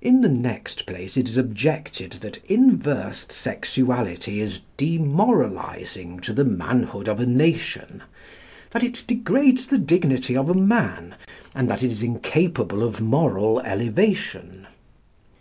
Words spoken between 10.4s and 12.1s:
a man, and that it is